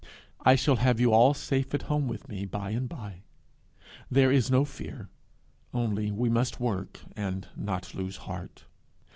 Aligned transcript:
I 0.43 0.55
shall 0.55 0.77
have 0.77 0.99
you 0.99 1.13
all 1.13 1.35
safe 1.35 1.71
home 1.71 2.07
with 2.07 2.27
me 2.27 2.43
by 2.47 2.71
and 2.71 2.89
by! 2.89 3.21
There 4.09 4.31
is 4.31 4.49
no 4.49 4.65
fear, 4.65 5.09
only 5.75 6.09
we 6.09 6.27
must 6.27 6.59
work, 6.59 7.01
and 7.15 7.47
not 7.55 7.93
lose 7.93 8.17
heart. 8.17 8.65